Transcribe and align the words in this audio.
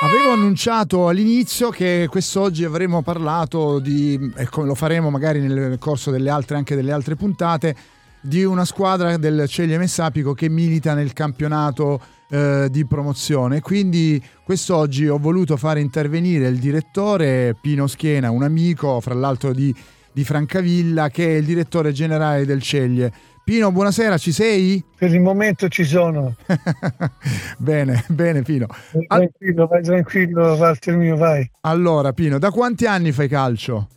Avevo 0.00 0.30
annunciato 0.30 1.08
all'inizio 1.08 1.70
che 1.70 2.06
quest'oggi 2.08 2.62
avremmo 2.62 3.02
parlato 3.02 3.80
di, 3.80 4.14
e 4.36 4.48
lo 4.52 4.76
faremo 4.76 5.10
magari 5.10 5.40
nel 5.40 5.76
corso 5.80 6.12
delle 6.12 6.30
altre, 6.30 6.56
anche 6.56 6.76
delle 6.76 6.92
altre 6.92 7.16
puntate, 7.16 7.74
di 8.20 8.44
una 8.44 8.64
squadra 8.64 9.16
del 9.16 9.48
Ceglie 9.48 9.76
Messapico 9.76 10.34
che 10.34 10.48
milita 10.48 10.94
nel 10.94 11.12
campionato 11.12 12.00
eh, 12.30 12.68
di 12.70 12.86
promozione. 12.86 13.60
Quindi 13.60 14.22
quest'oggi 14.44 15.08
ho 15.08 15.18
voluto 15.18 15.56
fare 15.56 15.80
intervenire 15.80 16.46
il 16.46 16.60
direttore 16.60 17.56
Pino 17.60 17.88
Schiena, 17.88 18.30
un 18.30 18.44
amico 18.44 19.00
fra 19.00 19.14
l'altro 19.14 19.52
di, 19.52 19.74
di 20.12 20.22
Francavilla, 20.22 21.08
che 21.08 21.26
è 21.26 21.38
il 21.38 21.44
direttore 21.44 21.90
generale 21.90 22.46
del 22.46 22.62
Ceglie. 22.62 23.12
Pino, 23.48 23.72
buonasera, 23.72 24.18
ci 24.18 24.30
sei? 24.30 24.84
Per 24.94 25.10
il 25.10 25.22
momento 25.22 25.68
ci 25.68 25.82
sono. 25.82 26.36
bene, 27.56 28.04
bene 28.08 28.42
Pino. 28.42 28.66
Vai 28.92 29.06
tranquillo, 29.06 29.66
vai 29.66 29.82
tranquillo, 29.82 30.54
Walter 30.56 30.94
mio, 30.94 31.16
vai. 31.16 31.50
Allora 31.62 32.12
Pino, 32.12 32.38
da 32.38 32.50
quanti 32.50 32.84
anni 32.84 33.10
fai 33.10 33.26
calcio? 33.26 33.88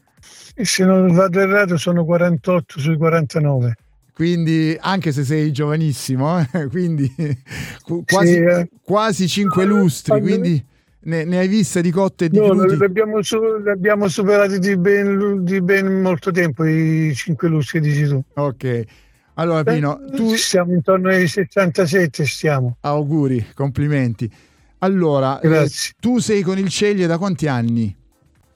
Se 0.55 0.86
non 0.86 1.12
vado 1.14 1.41
errato 1.41 1.76
sono 1.76 2.05
48 2.05 2.80
sui 2.80 2.96
49. 2.96 3.76
Quindi, 4.14 4.77
anche 4.80 5.12
se 5.12 5.26
sei 5.26 5.52
giovanissimo, 5.52 6.40
eh, 6.40 6.68
quindi 6.70 7.13
quasi, 8.05 8.32
sì, 8.32 8.38
eh. 8.38 8.70
quasi 8.82 9.27
5 9.27 9.66
lustri, 9.66 10.22
quindi 10.22 10.66
ne, 11.02 11.26
ne, 11.26 11.40
hai 11.40 11.49
viste 11.49 11.82
di 11.82 11.91
cotte 11.91 12.24
e 12.24 12.30
di 12.30 12.38
no? 12.38 12.54
Li 12.54 12.77
su, 13.20 13.38
abbiamo 13.70 14.08
superati 14.08 14.60
di 14.60 14.77
ben, 14.77 15.44
di 15.44 15.60
ben 15.62 16.02
molto 16.02 16.32
tempo 16.32 16.63
i 16.63 17.13
5 17.13 17.49
lustri 17.49 17.82
dici 17.82 18.08
tu. 18.08 18.24
Ok. 18.36 18.86
Allora 19.35 19.63
Pino, 19.63 19.99
tu... 20.13 20.35
Siamo 20.35 20.73
intorno 20.73 21.09
ai 21.09 21.27
67, 21.27 22.26
stiamo. 22.26 22.77
Auguri, 22.81 23.48
complimenti. 23.54 24.30
Allora, 24.80 25.40
eh, 25.40 25.70
tu 25.99 26.17
sei 26.17 26.41
con 26.41 26.57
il 26.57 26.67
Ceglie 26.70 27.07
da 27.07 27.17
quanti 27.17 27.48
anni? 27.48 27.95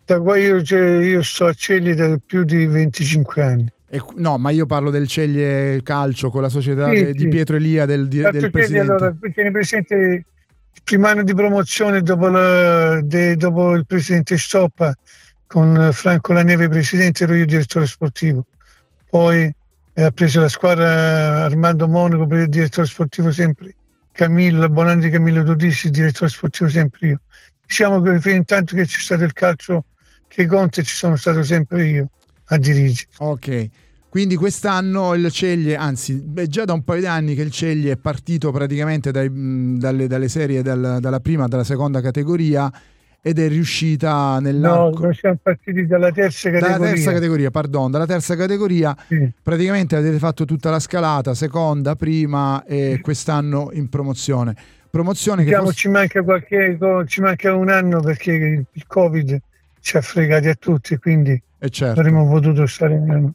Da 0.05 0.19
qua 0.19 0.37
io, 0.37 0.57
io 0.57 1.21
sto 1.21 1.45
a 1.45 1.53
Ceglie 1.53 1.95
da 1.95 2.17
più 2.23 2.43
di 2.43 2.65
25 2.65 3.43
anni. 3.43 3.71
E, 3.87 4.01
no, 4.15 4.37
ma 4.37 4.49
io 4.49 4.65
parlo 4.65 4.89
del 4.89 5.07
Ceglie 5.07 5.81
Calcio 5.83 6.29
con 6.29 6.41
la 6.41 6.49
società 6.49 6.89
sì, 6.89 6.95
de, 6.95 7.05
sì. 7.07 7.11
di 7.13 7.27
Pietro 7.27 7.55
Elia 7.55 7.85
del, 7.85 8.07
di, 8.07 8.21
del 8.21 8.51
presidente. 8.51 8.91
Allora, 8.91 9.15
tiene 9.33 9.51
presente 9.51 9.95
il 9.95 10.81
primo 10.83 11.07
anno 11.07 11.23
di 11.23 11.33
promozione 11.33 12.01
dopo, 12.01 12.27
la, 12.27 13.01
de, 13.01 13.35
dopo 13.35 13.73
il 13.73 13.85
presidente 13.85 14.37
Stoppa 14.37 14.93
con 15.47 15.89
Franco 15.93 16.33
Laneve 16.33 16.67
presidente 16.67 17.23
ero 17.23 17.35
io 17.35 17.45
direttore 17.45 17.85
sportivo. 17.85 18.45
Poi 19.09 19.53
ha 20.03 20.11
preso 20.11 20.41
la 20.41 20.49
squadra 20.49 21.45
Armando 21.45 21.87
Monaco 21.87 22.27
per 22.27 22.39
il 22.39 22.49
direttore 22.49 22.87
sportivo 22.87 23.31
sempre 23.31 23.75
Camillo, 24.11 24.69
Bonanni 24.69 25.09
Camillo 25.09 25.43
Dodissi, 25.43 25.89
direttore 25.89 26.29
sportivo 26.29 26.69
sempre 26.69 27.07
io. 27.07 27.21
Diciamo 27.65 28.01
che 28.01 28.19
fin 28.19 28.45
tanto 28.45 28.75
che 28.75 28.85
c'è 28.85 28.99
stato 28.99 29.23
il 29.23 29.33
calcio 29.33 29.85
che 30.27 30.45
conta 30.45 30.81
ci 30.81 30.95
sono 30.95 31.15
stato 31.15 31.43
sempre 31.43 31.85
io 31.85 32.09
a 32.45 32.57
dirigere. 32.57 33.09
Ok. 33.17 33.69
Quindi 34.09 34.35
quest'anno 34.35 35.13
il 35.13 35.29
Ceglie, 35.29 35.75
anzi 35.75 36.31
è 36.35 36.47
già 36.47 36.63
da 36.63 36.71
un 36.71 36.85
paio 36.85 37.01
di 37.01 37.07
anni 37.07 37.35
che 37.35 37.41
il 37.41 37.51
Ceglie 37.51 37.93
è 37.93 37.97
partito 37.97 38.51
praticamente 38.51 39.11
dai, 39.11 39.29
dalle, 39.77 40.07
dalle, 40.07 40.29
serie 40.29 40.61
dal, 40.61 40.99
dalla 41.01 41.19
prima 41.19 41.47
dalla 41.47 41.65
seconda 41.65 41.99
categoria 41.99 42.71
ed 43.27 43.39
è 43.39 43.47
riuscita 43.47 44.37
nell'arco... 44.39 44.99
No, 44.99 45.05
noi 45.05 45.15
siamo 45.15 45.39
partiti 45.41 45.87
dalla 45.87 46.11
terza 46.11 46.51
categoria. 46.51 46.77
Dalla 46.77 46.91
terza 46.91 47.11
categoria, 47.11 47.49
pardon, 47.49 47.89
dalla 47.89 48.05
terza 48.05 48.35
categoria 48.35 48.95
sì. 49.07 49.31
praticamente 49.41 49.95
avete 49.95 50.19
fatto 50.19 50.45
tutta 50.45 50.69
la 50.69 50.79
scalata, 50.79 51.33
seconda, 51.33 51.95
prima 51.95 52.63
e 52.65 52.99
quest'anno 53.01 53.71
in 53.73 53.89
promozione. 53.89 54.55
Promozione 54.91 55.43
diciamo, 55.43 55.61
che 55.61 55.69
forse... 55.69 55.79
ci, 55.79 55.89
manca 55.89 56.21
qualche, 56.21 56.77
ci 57.07 57.21
manca 57.21 57.55
un 57.55 57.69
anno 57.69 57.99
perché 57.99 58.65
il 58.71 58.85
Covid 58.85 59.41
ci 59.79 59.97
ha 59.97 60.01
fregati 60.01 60.47
a 60.47 60.53
tutti, 60.53 60.95
quindi 60.97 61.41
certo. 61.69 61.99
avremmo 61.99 62.29
potuto 62.29 62.67
stare 62.67 62.93
anno. 62.93 63.33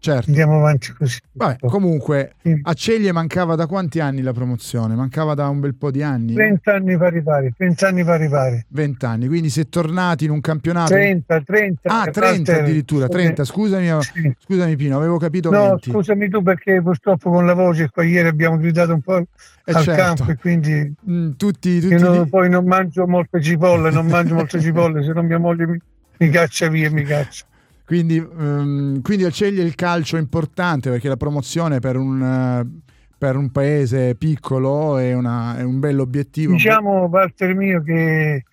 Certo. 0.00 0.28
Andiamo 0.28 0.58
avanti 0.58 0.92
così. 0.92 1.18
Vabbè, 1.32 1.56
comunque 1.66 2.34
sì. 2.40 2.58
a 2.62 2.72
Ceglie 2.72 3.10
mancava 3.12 3.56
da 3.56 3.66
quanti 3.66 3.98
anni 3.98 4.22
la 4.22 4.32
promozione? 4.32 4.94
Mancava 4.94 5.34
da 5.34 5.48
un 5.48 5.58
bel 5.60 5.74
po' 5.74 5.90
di 5.90 6.02
anni. 6.02 6.34
30 6.34 6.72
anni 6.72 6.96
pari 6.96 7.22
pari, 7.22 7.52
20 7.56 7.84
anni 7.84 8.04
pari 8.04 8.28
pari. 8.28 8.64
20 8.68 9.04
anni, 9.04 9.26
quindi 9.26 9.52
è 9.56 9.68
tornati 9.68 10.24
in 10.24 10.30
un 10.30 10.40
campionato 10.40 10.92
30, 10.92 11.40
30. 11.40 11.88
Ah, 11.88 12.06
30 12.10 12.58
addirittura, 12.58 13.08
30. 13.08 13.44
Scusami, 13.44 14.02
sì. 14.02 14.32
scusami 14.38 14.76
Pino, 14.76 14.96
avevo 14.96 15.18
capito 15.18 15.50
No, 15.50 15.68
20. 15.70 15.90
scusami 15.90 16.28
tu 16.28 16.42
perché 16.42 16.80
purtroppo 16.80 17.30
con 17.30 17.44
la 17.44 17.54
voce 17.54 17.90
qua 17.90 18.04
ieri 18.04 18.28
abbiamo 18.28 18.56
gridato 18.56 18.92
un 18.94 19.00
po' 19.00 19.18
eh 19.18 19.26
al 19.72 19.82
certo. 19.82 20.02
campo 20.02 20.30
e 20.30 20.36
quindi 20.36 20.94
mm, 21.10 21.32
tutti, 21.36 21.80
tutti 21.80 21.92
io 21.92 21.98
non, 21.98 22.28
poi 22.28 22.48
non 22.48 22.64
mangio 22.64 23.06
molte 23.06 23.42
cipolle, 23.42 23.90
non 23.90 24.06
mangio 24.06 24.34
molte 24.34 24.60
cipolle, 24.60 25.02
se 25.02 25.12
non 25.12 25.26
mia 25.26 25.38
moglie 25.38 25.66
mi, 25.66 25.78
mi 26.18 26.30
caccia 26.30 26.68
via, 26.68 26.90
mi 26.90 27.02
caccia. 27.02 27.44
Quindi, 27.88 28.18
um, 28.18 29.00
quindi 29.00 29.30
sceglie 29.30 29.62
il 29.62 29.74
calcio 29.74 30.18
è 30.18 30.20
importante 30.20 30.90
perché 30.90 31.08
la 31.08 31.16
promozione 31.16 31.78
per 31.78 31.96
un, 31.96 32.68
per 33.16 33.34
un 33.34 33.50
paese 33.50 34.14
piccolo 34.14 34.98
è, 34.98 35.14
una, 35.14 35.56
è 35.56 35.62
un 35.62 35.80
bell'obiettivo. 35.80 36.52
Diciamo, 36.52 37.04
Walter 37.04 37.54
mio, 37.54 37.82
che 37.82 38.44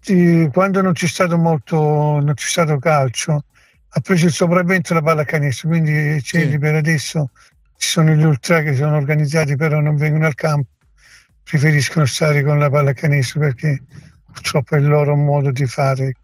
sì, 0.00 0.48
quando 0.50 0.80
non 0.80 0.94
c'è 0.94 1.06
stato 1.06 1.36
molto, 1.36 1.76
non 1.76 2.32
c'è 2.32 2.46
stato 2.46 2.78
calcio, 2.78 3.44
ha 3.86 4.00
preso 4.00 4.24
il 4.24 4.32
sopravvento 4.32 4.94
la 4.94 5.02
pallacanestro, 5.02 5.68
quindi 5.68 6.18
sì. 6.22 6.56
per 6.58 6.76
adesso 6.76 7.32
ci 7.76 7.86
sono 7.86 8.14
gli 8.14 8.24
ultra 8.24 8.62
che 8.62 8.74
sono 8.74 8.96
organizzati, 8.96 9.56
però 9.56 9.80
non 9.80 9.96
vengono 9.96 10.24
al 10.24 10.34
campo, 10.34 10.70
preferiscono 11.42 12.06
stare 12.06 12.42
con 12.42 12.58
la 12.58 12.70
pallacanestro 12.70 13.40
perché 13.40 13.82
purtroppo 14.32 14.76
è 14.76 14.78
il 14.78 14.88
loro 14.88 15.14
modo 15.16 15.50
di 15.50 15.66
fare. 15.66 16.14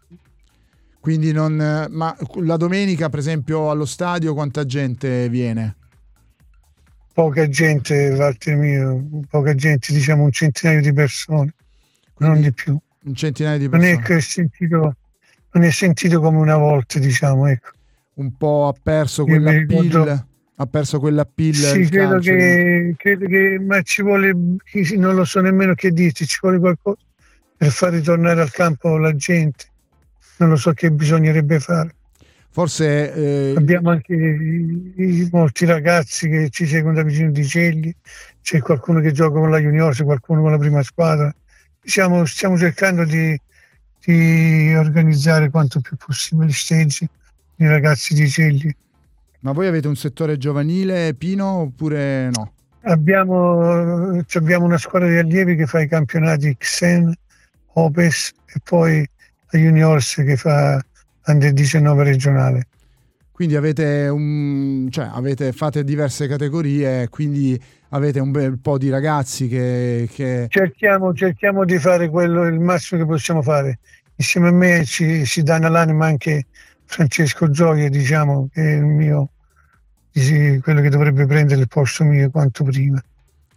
Quindi 1.07 1.31
non, 1.31 1.55
ma 1.89 2.17
la 2.41 2.57
domenica, 2.57 3.07
per 3.07 3.19
esempio, 3.19 3.69
allo 3.69 3.85
stadio 3.85 4.33
quanta 4.33 4.65
gente 4.65 5.29
viene? 5.29 5.77
Poca 7.13 7.47
gente, 7.47 8.09
Walter 8.09 8.57
mio, 8.57 9.07
poca 9.29 9.55
gente, 9.55 9.93
diciamo 9.93 10.23
un 10.23 10.31
centinaio 10.33 10.81
di 10.81 10.91
persone, 10.91 11.53
Quindi 12.13 12.33
non 12.35 12.43
di 12.43 12.51
più. 12.51 12.77
Un 13.05 13.15
centinaio 13.15 13.57
di 13.57 13.69
persone. 13.69 13.93
Non 13.93 14.01
è, 14.01 14.05
che 14.05 14.15
è 14.17 14.19
sentito, 14.19 14.95
non 15.51 15.63
è 15.63 15.71
sentito 15.71 16.19
come 16.19 16.39
una 16.39 16.57
volta, 16.57 16.99
diciamo, 16.99 17.47
ecco. 17.47 17.69
Un 18.15 18.35
po' 18.35 18.67
ha 18.67 18.73
perso 18.77 19.23
quella 19.23 19.53
pill, 19.65 20.25
ha 20.55 20.65
perso 20.65 20.99
quella 20.99 21.23
pill. 21.23 21.53
Sì, 21.53 21.87
credo 21.87 22.19
che, 22.19 22.95
credo 22.97 23.27
che, 23.27 23.57
ma 23.65 23.81
ci 23.81 24.01
vuole, 24.01 24.33
non 24.97 25.15
lo 25.15 25.23
so 25.23 25.39
nemmeno 25.39 25.73
che 25.73 25.91
dirti, 25.91 26.27
ci 26.27 26.39
vuole 26.41 26.59
qualcosa 26.59 26.97
per 27.55 27.71
far 27.71 27.93
ritornare 27.93 28.41
al 28.41 28.51
campo 28.51 28.97
la 28.97 29.15
gente 29.15 29.67
non 30.37 30.49
lo 30.49 30.55
so 30.55 30.73
che 30.73 30.91
bisognerebbe 30.91 31.59
fare. 31.59 31.95
Forse 32.49 33.13
eh... 33.13 33.53
abbiamo 33.55 33.91
anche 33.91 34.13
i, 34.13 34.93
i, 34.95 35.29
molti 35.31 35.65
ragazzi 35.65 36.27
che 36.27 36.49
ci 36.49 36.65
seguono 36.65 36.95
da 36.95 37.03
vicino 37.03 37.29
di 37.29 37.45
Cegli, 37.45 37.93
c'è 38.41 38.59
qualcuno 38.61 38.99
che 38.99 39.11
gioca 39.11 39.39
con 39.39 39.51
la 39.51 39.59
junior, 39.59 39.93
c'è 39.93 40.03
qualcuno 40.03 40.41
con 40.41 40.51
la 40.51 40.57
prima 40.57 40.81
squadra. 40.81 41.31
Stiamo, 41.83 42.25
stiamo 42.25 42.57
cercando 42.57 43.03
di, 43.05 43.39
di, 44.03 44.73
organizzare 44.75 45.51
quanto 45.51 45.79
più 45.81 45.97
possibile 45.97 46.51
stage 46.51 47.07
i 47.57 47.67
ragazzi 47.67 48.15
di 48.15 48.27
Cegli. 48.27 48.75
Ma 49.41 49.51
voi 49.51 49.67
avete 49.67 49.87
un 49.87 49.95
settore 49.95 50.37
giovanile, 50.37 51.13
Pino, 51.13 51.45
oppure 51.45 52.31
no? 52.31 52.53
Abbiamo, 52.81 54.19
abbiamo 54.33 54.65
una 54.65 54.77
squadra 54.79 55.09
di 55.09 55.17
allievi 55.17 55.55
che 55.55 55.67
fa 55.67 55.81
i 55.81 55.87
campionati 55.87 56.57
Xen, 56.57 57.13
Opes 57.73 58.33
e 58.47 58.59
poi 58.63 59.07
Juniors 59.57 60.15
che 60.15 60.37
fa 60.37 60.83
under 61.25 61.51
19 61.51 62.03
regionale. 62.03 62.67
Quindi 63.31 63.55
avete, 63.55 64.07
un, 64.07 64.87
cioè 64.89 65.09
avete 65.11 65.51
fate 65.51 65.83
diverse 65.83 66.27
categorie, 66.27 67.07
quindi 67.09 67.59
avete 67.89 68.19
un 68.19 68.31
bel 68.31 68.57
po' 68.57 68.79
di 68.79 68.89
ragazzi 68.89 69.47
che... 69.47 70.09
che... 70.11 70.47
Cerchiamo, 70.49 71.13
cerchiamo, 71.13 71.63
di 71.63 71.77
fare 71.77 72.09
quello, 72.09 72.45
il 72.45 72.59
massimo 72.59 73.01
che 73.01 73.07
possiamo 73.07 73.43
fare. 73.43 73.77
Insieme 74.15 74.47
a 74.47 74.51
me 74.51 74.83
ci, 74.85 75.23
si 75.25 75.43
danno 75.43 75.69
l'anima 75.69 76.07
anche 76.07 76.47
Francesco 76.85 77.51
Gioia, 77.51 77.89
diciamo, 77.89 78.49
che 78.51 78.61
è 78.61 78.75
il 78.77 78.85
mio, 78.85 79.29
quello 80.11 80.81
che 80.81 80.89
dovrebbe 80.89 81.27
prendere 81.27 81.61
il 81.61 81.67
posto 81.67 82.03
mio 82.05 82.31
quanto 82.31 82.63
prima. 82.63 82.99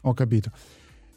Ho 0.02 0.12
capito. 0.12 0.50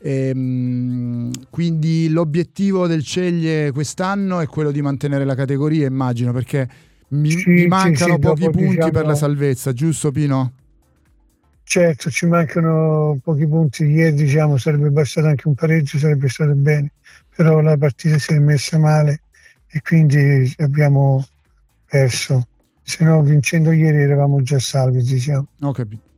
Ehm, 0.06 1.32
quindi 1.50 2.10
l'obiettivo 2.10 2.88
del 2.88 3.06
Ceglie 3.06 3.72
quest'anno 3.72 4.42
è 4.42 4.48
quello 4.48 4.72
di 4.72 4.82
mantenere 4.82 5.24
la 5.24 5.34
categoria, 5.34 5.88
immagino, 5.88 6.34
perché 6.34 6.68
mi, 7.10 7.30
sì, 7.30 7.50
mi 7.50 7.68
mancano 7.68 8.16
sì, 8.16 8.20
pochi 8.20 8.50
punti 8.50 8.68
diciamo... 8.68 8.92
per 8.92 9.06
la 9.06 9.16
salvezza, 9.16 9.72
giusto 9.72 10.12
Pino? 10.12 10.52
Certo, 11.64 12.10
ci 12.10 12.26
mancano 12.26 13.18
pochi 13.24 13.48
punti. 13.48 13.86
Ieri 13.86 14.14
diciamo 14.14 14.58
sarebbe 14.58 14.90
bastato 14.90 15.28
anche 15.28 15.48
un 15.48 15.56
pareggio, 15.56 15.98
sarebbe 15.98 16.28
stato 16.28 16.54
bene, 16.54 16.92
però 17.34 17.62
la 17.62 17.78
partita 17.78 18.18
si 18.18 18.34
è 18.34 18.40
messa 18.40 18.78
male 18.78 19.22
e 19.68 19.82
quindi 19.82 20.54
abbiamo 20.58 21.26
perso. 21.86 22.46
Se 22.82 23.06
no, 23.06 23.22
vincendo 23.22 23.72
ieri 23.72 24.00
eravamo 24.00 24.42
già 24.42 24.60
salvi, 24.60 25.02
diciamo. 25.02 25.48
Ho 25.62 25.72
capito. 25.72 26.12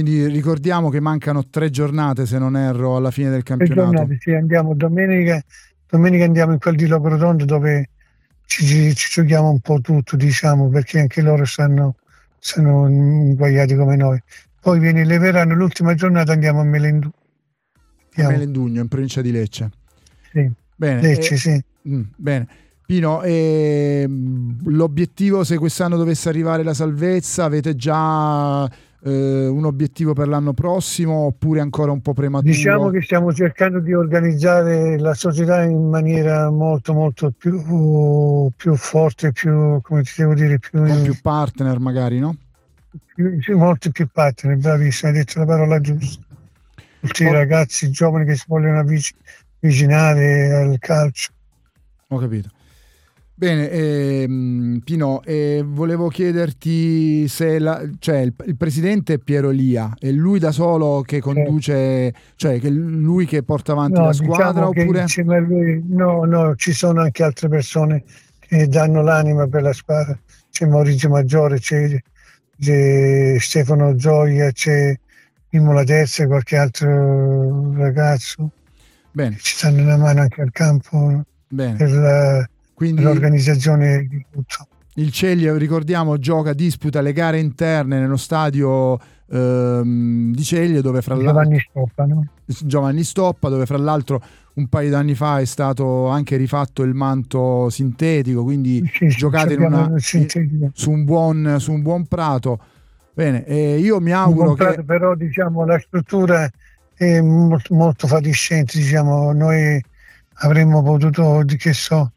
Quindi 0.00 0.28
ricordiamo 0.28 0.90
che 0.90 1.00
mancano 1.00 1.48
tre 1.48 1.70
giornate, 1.70 2.24
se 2.24 2.38
non 2.38 2.56
erro, 2.56 2.94
alla 2.94 3.10
fine 3.10 3.30
del 3.30 3.42
campionato. 3.42 3.90
Tre 3.90 3.96
giornate, 3.96 4.18
sì, 4.20 4.30
andiamo 4.32 4.74
domenica, 4.74 5.42
domenica 5.88 6.24
andiamo 6.24 6.52
in 6.52 6.60
quel 6.60 6.76
di 6.76 6.86
Logrotondo 6.86 7.44
dove 7.44 7.88
ci, 8.46 8.94
ci, 8.94 9.08
giochiamo 9.10 9.50
un 9.50 9.58
po' 9.58 9.80
tutto, 9.80 10.14
diciamo, 10.14 10.68
perché 10.68 11.00
anche 11.00 11.20
loro 11.20 11.44
stanno, 11.44 11.96
stanno 12.38 12.86
inguagliati 12.88 13.74
come 13.74 13.96
noi. 13.96 14.22
Poi 14.60 14.78
viene 14.78 15.04
Leverano, 15.04 15.56
l'ultima 15.56 15.94
giornata 15.94 16.30
andiamo 16.30 16.60
a 16.60 16.64
Melendugno. 16.64 17.14
A 18.18 18.28
Melendugno, 18.28 18.80
in 18.80 18.86
provincia 18.86 19.20
di 19.20 19.32
Lecce. 19.32 19.70
Sì. 20.30 20.48
Bene. 20.76 21.00
Lecce, 21.00 21.34
eh, 21.34 21.38
sì. 21.38 21.64
Mh, 21.82 22.00
bene. 22.14 22.48
Pino, 22.86 23.22
eh, 23.22 24.08
l'obiettivo 24.08 25.42
se 25.42 25.58
quest'anno 25.58 25.96
dovesse 25.96 26.28
arrivare 26.28 26.62
la 26.62 26.72
salvezza, 26.72 27.42
avete 27.42 27.74
già 27.74 28.70
eh, 29.02 29.46
un 29.46 29.64
obiettivo 29.64 30.12
per 30.12 30.28
l'anno 30.28 30.52
prossimo 30.52 31.26
oppure 31.26 31.60
ancora 31.60 31.92
un 31.92 32.00
po' 32.00 32.12
prematuro? 32.12 32.50
Diciamo 32.50 32.90
che 32.90 33.02
stiamo 33.02 33.32
cercando 33.32 33.80
di 33.80 33.92
organizzare 33.92 34.98
la 34.98 35.14
società 35.14 35.62
in 35.62 35.88
maniera 35.88 36.50
molto 36.50 36.92
molto 36.92 37.32
più, 37.36 38.50
più 38.56 38.74
forte, 38.74 39.32
più, 39.32 39.80
come 39.82 40.02
ti 40.02 40.12
devo 40.16 40.34
dire, 40.34 40.58
più... 40.58 40.84
Con 40.84 41.02
più 41.02 41.16
partner 41.20 41.78
magari, 41.78 42.18
no? 42.18 42.36
Più, 43.14 43.56
molti 43.56 43.90
più 43.90 44.08
partner, 44.12 44.56
bravissimo, 44.56 45.10
hai 45.10 45.18
detto 45.18 45.38
la 45.38 45.46
parola 45.46 45.80
giusta. 45.80 46.22
Tutti 47.00 47.22
i 47.22 47.30
ragazzi 47.30 47.90
giovani 47.90 48.24
che 48.24 48.34
si 48.34 48.44
vogliono 48.48 48.78
avvicinare 48.78 50.52
al 50.54 50.78
calcio. 50.78 51.30
Ho 52.08 52.18
capito. 52.18 52.50
Bene, 53.38 53.70
ehm, 53.70 54.80
Pino, 54.82 55.22
eh, 55.22 55.62
volevo 55.64 56.08
chiederti 56.08 57.28
se 57.28 57.60
la, 57.60 57.80
cioè, 58.00 58.16
il, 58.16 58.34
il, 58.46 58.56
presidente 58.56 59.14
è 59.14 59.18
Piero 59.18 59.50
Lia, 59.50 59.94
è 59.96 60.10
lui 60.10 60.40
da 60.40 60.50
solo 60.50 61.02
che 61.02 61.20
conduce, 61.20 62.12
cioè 62.34 62.58
che 62.58 62.68
lui 62.68 63.26
che 63.26 63.44
porta 63.44 63.70
avanti 63.70 64.00
no, 64.00 64.06
la 64.06 64.12
squadra 64.12 64.68
diciamo 64.68 65.36
oppure... 65.36 65.40
Lui, 65.42 65.84
no, 65.86 66.24
no, 66.24 66.56
ci 66.56 66.72
sono 66.72 67.00
anche 67.02 67.22
altre 67.22 67.48
persone 67.48 68.02
che 68.40 68.66
danno 68.66 69.02
l'anima 69.02 69.46
per 69.46 69.62
la 69.62 69.72
squadra. 69.72 70.18
C'è 70.50 70.66
Maurizio 70.66 71.08
Maggiore, 71.08 71.60
c'è, 71.60 71.96
c'è 72.58 73.36
Stefano 73.38 73.94
Gioia, 73.94 74.50
c'è 74.50 74.98
Imola 75.50 75.84
Terza 75.84 76.24
e 76.24 76.26
qualche 76.26 76.56
altro 76.56 77.72
ragazzo. 77.76 78.50
Bene. 79.12 79.36
Ci 79.38 79.54
stanno 79.54 79.80
una 79.82 79.96
mano 79.96 80.22
anche 80.22 80.42
al 80.42 80.50
campo. 80.50 81.22
Bene. 81.46 81.76
Per 81.76 81.92
la, 81.92 82.48
quindi 82.78 83.02
l'organizzazione 83.02 84.06
di 84.08 84.24
tutto. 84.30 84.68
Il 84.94 85.10
Celio, 85.10 85.56
ricordiamo, 85.56 86.16
gioca, 86.16 86.52
disputa 86.52 87.00
le 87.00 87.12
gare 87.12 87.40
interne 87.40 87.98
nello 87.98 88.16
stadio 88.16 88.96
ehm, 89.28 90.32
di 90.32 90.44
Celio 90.44 90.80
dove 90.80 91.02
fra 91.02 91.18
Giovanni 91.18 91.58
Stoppa, 91.58 92.06
no? 92.06 92.24
Giovanni 92.46 93.02
Stoppa, 93.02 93.48
dove 93.48 93.66
fra 93.66 93.78
l'altro 93.78 94.22
un 94.54 94.68
paio 94.68 94.90
d'anni 94.90 95.16
fa 95.16 95.40
è 95.40 95.44
stato 95.44 96.06
anche 96.06 96.36
rifatto 96.36 96.84
il 96.84 96.94
manto 96.94 97.68
sintetico, 97.68 98.44
quindi 98.44 98.88
sì, 98.94 99.08
giocate 99.08 99.54
una, 99.54 99.90
su, 99.96 100.90
un 100.92 101.04
buon, 101.04 101.56
su, 101.58 101.72
un 101.72 101.82
buon, 101.82 102.06
prato. 102.06 102.60
Bene, 103.12 103.44
eh, 103.44 103.78
io 103.80 103.98
mi 103.98 104.12
auguro 104.12 104.52
che... 104.52 104.62
Prato, 104.62 104.84
però 104.84 105.16
diciamo 105.16 105.64
la 105.64 105.80
struttura 105.80 106.48
è 106.94 107.20
molto, 107.20 107.74
molto 107.74 108.06
fatiscente, 108.06 108.78
diciamo, 108.78 109.32
noi 109.32 109.82
avremmo 110.40 110.80
potuto, 110.84 111.42
che 111.44 111.72
so, 111.72 112.12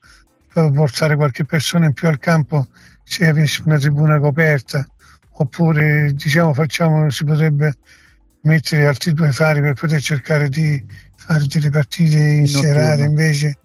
portare 0.53 1.15
qualche 1.15 1.45
persona 1.45 1.85
in 1.85 1.93
più 1.93 2.07
al 2.07 2.19
campo 2.19 2.67
se 3.03 3.27
avessi 3.27 3.61
una 3.65 3.77
tribuna 3.77 4.19
coperta 4.19 4.85
oppure 5.33 6.13
diciamo 6.13 6.53
facciamo 6.53 7.09
si 7.09 7.23
potrebbe 7.23 7.75
mettere 8.41 8.85
altri 8.85 9.13
due 9.13 9.31
fari 9.31 9.61
per 9.61 9.73
poter 9.73 10.01
cercare 10.01 10.49
di 10.49 10.83
fare 11.15 11.45
delle 11.47 11.69
partite 11.69 12.17
in, 12.17 12.47
serata 12.47 13.03
invece 13.03 13.57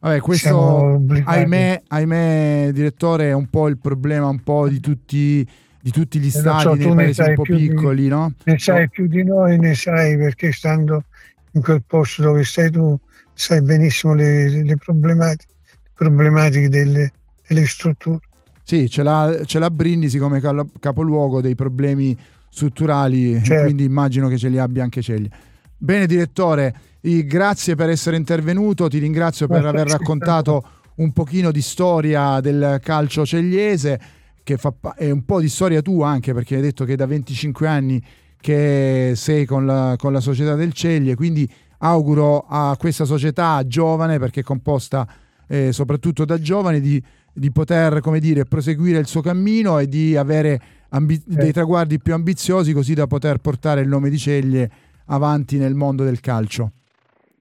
Vabbè, 0.00 0.20
questo 0.20 1.00
ahimè, 1.24 1.84
ahimè, 1.88 2.70
direttore, 2.74 3.30
è 3.30 3.32
un 3.32 3.48
po' 3.48 3.68
il 3.68 3.78
problema 3.78 4.28
un 4.28 4.42
po' 4.42 4.68
di 4.68 4.78
tutti, 4.78 5.48
di 5.80 5.90
tutti 5.90 6.18
gli 6.18 6.28
stati 6.28 6.62
so, 6.62 6.74
nei 6.74 6.94
paesi 6.94 7.22
un 7.22 7.34
po' 7.34 7.42
piccoli, 7.44 8.02
di, 8.02 8.08
no? 8.08 8.34
Ne 8.44 8.58
sai 8.58 8.90
più 8.90 9.06
di 9.06 9.24
noi, 9.24 9.58
ne 9.58 9.74
sai 9.74 10.18
perché 10.18 10.52
stando 10.52 11.04
in 11.52 11.62
quel 11.62 11.82
posto 11.86 12.20
dove 12.20 12.44
stai 12.44 12.70
tu 12.70 12.98
sai 13.32 13.62
benissimo 13.62 14.12
le, 14.12 14.62
le 14.62 14.76
problematiche 14.76 15.53
problematiche 15.94 16.68
delle, 16.68 17.12
delle 17.46 17.66
strutture. 17.66 18.20
Sì, 18.62 18.88
ce 18.88 19.02
l'ha, 19.02 19.40
ce 19.44 19.58
l'ha 19.58 19.70
Brindisi 19.70 20.18
come 20.18 20.40
capoluogo 20.80 21.40
dei 21.40 21.54
problemi 21.54 22.16
strutturali, 22.48 23.42
certo. 23.42 23.64
quindi 23.64 23.84
immagino 23.84 24.28
che 24.28 24.38
ce 24.38 24.48
li 24.48 24.58
abbia 24.58 24.82
anche 24.82 25.02
Ceglia. 25.02 25.28
Bene 25.76 26.06
direttore, 26.06 26.74
grazie 27.00 27.74
per 27.74 27.90
essere 27.90 28.16
intervenuto, 28.16 28.88
ti 28.88 28.98
ringrazio 28.98 29.46
per 29.46 29.66
aver 29.66 29.88
raccontato 29.88 30.64
un 30.96 31.12
pochino 31.12 31.50
di 31.50 31.60
storia 31.60 32.40
del 32.40 32.78
calcio 32.82 33.26
cegliese, 33.26 34.00
che 34.42 34.56
fa, 34.56 34.72
è 34.96 35.10
un 35.10 35.24
po' 35.24 35.40
di 35.40 35.48
storia 35.48 35.82
tua 35.82 36.08
anche 36.08 36.32
perché 36.32 36.56
hai 36.56 36.62
detto 36.62 36.84
che 36.84 36.96
da 36.96 37.06
25 37.06 37.66
anni 37.66 38.02
che 38.40 39.12
sei 39.16 39.46
con 39.46 39.66
la, 39.66 39.94
con 39.98 40.12
la 40.12 40.20
società 40.20 40.54
del 40.54 40.72
Ceglie, 40.72 41.14
quindi 41.14 41.50
auguro 41.78 42.46
a 42.48 42.76
questa 42.78 43.04
società 43.04 43.66
giovane 43.66 44.18
perché 44.18 44.40
è 44.40 44.44
composta 44.44 45.06
eh, 45.46 45.72
soprattutto 45.72 46.24
da 46.24 46.38
giovani, 46.38 46.80
di, 46.80 47.02
di, 47.32 47.50
poter 47.50 48.00
come 48.00 48.20
dire, 48.20 48.44
proseguire 48.44 48.98
il 48.98 49.06
suo 49.06 49.20
cammino 49.20 49.78
e 49.78 49.88
di 49.88 50.16
avere 50.16 50.60
ambi- 50.90 51.14
eh. 51.14 51.34
dei 51.34 51.52
traguardi 51.52 51.98
più 52.00 52.14
ambiziosi 52.14 52.72
così 52.72 52.94
da 52.94 53.06
poter 53.06 53.38
portare 53.38 53.80
il 53.80 53.88
nome 53.88 54.10
di 54.10 54.18
Ceglie 54.18 54.70
avanti 55.06 55.58
nel 55.58 55.74
mondo 55.74 56.04
del 56.04 56.20
calcio. 56.20 56.72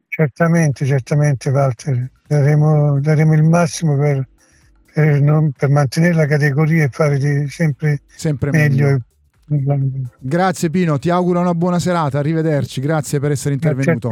Certamente, 0.08 0.86
certamente 0.86 1.50
Walter, 1.50 2.10
daremo, 2.28 3.00
daremo 3.00 3.34
il 3.34 3.44
massimo 3.44 3.98
per, 3.98 4.28
per, 4.94 5.22
non, 5.22 5.52
per, 5.52 5.70
mantenere 5.70 6.14
la 6.14 6.28
categoria 6.28 6.84
e 6.84 6.90
fare 6.90 7.18
di, 7.18 7.50
sempre, 7.50 8.02
sempre, 8.16 8.52
meglio. 8.52 9.00
meglio. 9.46 10.10
Grazie 10.20 10.70
Pino, 10.70 11.00
ti 11.00 11.10
auguro 11.10 11.40
una 11.40 11.56
buona 11.56 11.80
serata, 11.80 12.20
arrivederci, 12.20 12.80
grazie 12.80 13.20
per 13.20 13.32
essere 13.32 13.56
intervenuto. 13.56 14.12